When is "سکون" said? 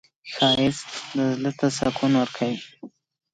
1.77-2.11